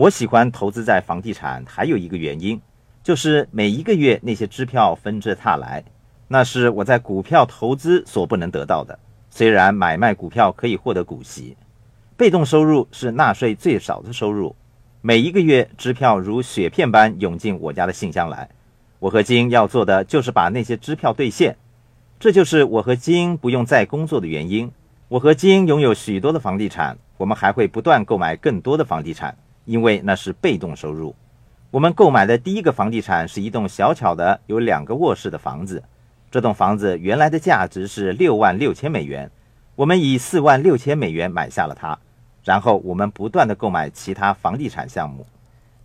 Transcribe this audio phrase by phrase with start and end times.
[0.00, 2.58] 我喜欢投资在房地产，还有一个原因，
[3.02, 5.84] 就是每一个月那些支票纷至沓来，
[6.26, 8.98] 那是我在股票投资所不能得到的。
[9.28, 11.54] 虽然买卖股票可以获得股息，
[12.16, 14.56] 被动收入是纳税最少的收入。
[15.02, 18.48] 每一个月支票如雪片般涌进我家的信箱来，
[19.00, 21.58] 我和金要做的就是把那些支票兑现。
[22.18, 24.72] 这就是我和金不用再工作的原因。
[25.08, 29.36] 我和金拥有许多的房地产，我们还会不断购买更多的房地产，
[29.70, 31.14] 因为那是被动收入。
[31.70, 35.80] 我们购买的第一个房地产是一栋小巧的有两个卧室的房子，
[36.28, 39.30] 这栋房子原来的价值是六万六千美元，
[39.76, 41.96] 我们以四万六千美元买下了它。
[42.42, 45.24] 然后我们不断的购买其他房地产项目。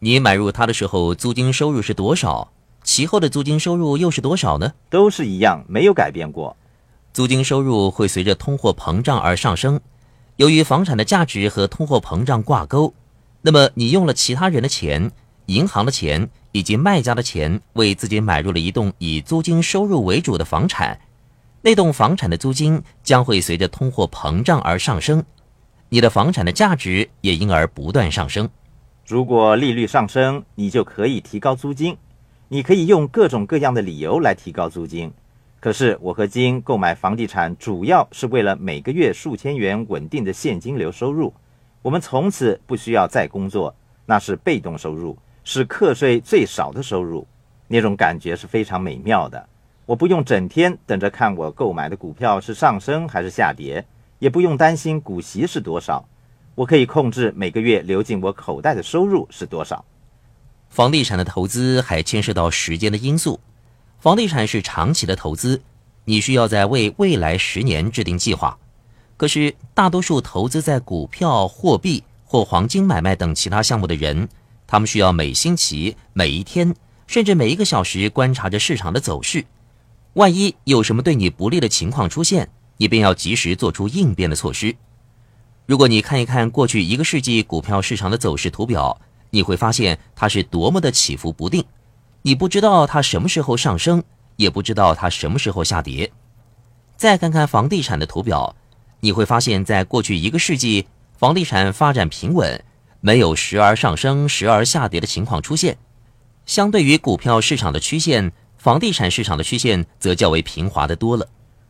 [0.00, 2.52] 你买入它的时候，租金收入是多少？
[2.82, 4.74] 其后的租金收入又是多少呢？
[4.90, 6.54] 都是一样，没有改变过。
[7.14, 9.80] 租金收入会随着通货膨胀而上升。
[10.36, 12.92] 由于房产的价值和通货膨胀挂钩，
[13.42, 15.10] 那么你用了其他人的钱、
[15.46, 21.00] 银行的钱以及卖家的钱，为自己买入了一栋以租金收入为主的房产，
[21.62, 25.24] 那栋房产的租金将会随着通货膨胀而上升。
[25.88, 28.48] 你的房产的价值也因而不断上升。
[29.06, 31.96] 如果利率上升，你就可以提高租金。
[32.48, 35.12] 你可以用各种各样的理由来提高租金。
[35.58, 41.32] 可是我和金购买房地产主要是为了每个月数千元稳定的现金流收入。
[41.82, 43.74] 我们从此不需要再工作，
[44.06, 47.26] 那是被动收入，是课税最少的收入。
[47.68, 49.48] 那种感觉是非常美妙的。
[49.86, 53.84] 我不用整天等着看我购买的股票是上升还是下跌。
[54.18, 56.06] 也不用担心股息是多少，
[56.54, 59.82] 我可以控制每个月流进我口袋的收入是多少。
[60.68, 63.40] 房地产的投资还牵涉到时间的因素，
[63.98, 65.62] 房地产是长期的投资，
[66.04, 68.58] 你需要在为未来十年制定计划。
[69.20, 74.26] 可是大多数投资在股票、货币或黄金买卖等其他项目的人，
[74.66, 76.74] 他们需要每星期、每一天，
[77.06, 79.44] 甚至每一个小时观察着市场的走势，
[80.14, 82.48] 万一有什么对你不利的情况出现。
[82.78, 84.74] 你便要及时做出应变的措施。
[85.66, 88.98] 如果你看一看过去一个世纪股票市场的走势图表，
[89.28, 91.62] 你会发现它是多么的起伏不定。
[92.22, 94.02] 你不知道它什么时候上升，
[94.36, 96.10] 也不知道它什么时候下跌。
[96.96, 98.56] 再看看房地产的图表，
[99.00, 102.62] 你会发现在过去一个世纪，房地产发展平稳，
[103.00, 105.76] 没有时而上升、时而下跌的情况出现。
[106.46, 111.26] 相对于股票市场的曲线，房地产市场的曲线则较为平滑的多了。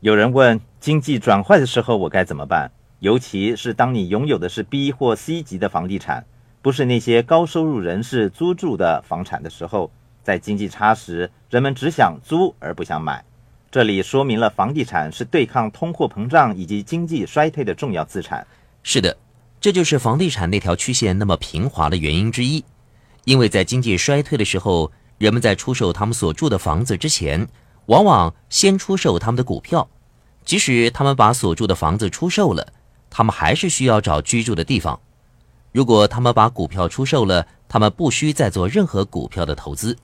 [0.00, 0.60] 有人问。
[0.82, 2.72] 经济转坏的时候，我该怎么办？
[2.98, 6.26] 尤其是当你拥有的是 B 或 C 级的房地产，
[6.60, 9.92] 不是那些高收入人士租住的房产的时候，
[10.24, 13.24] 在经济差时，人们只想租而不想买。
[13.72, 18.46] 这里说明了房地产是对抗通货膨胀以及经济衰退的重要资产。
[18.82, 19.16] 是的，
[19.62, 22.62] 这就是房地产那条曲线那么平滑的原因之一。
[23.24, 27.48] 因为在经济衰退的时候，人们在出售他们所住的房子之前，
[27.86, 29.88] 往往先出售他们的股票。
[30.44, 32.74] 即使他们把所住的房子出售了，
[33.08, 35.00] 他们还是需要找居住的地方。
[35.72, 39.96] 如果他们把股票出售了，他们不需再做任何股票的投资。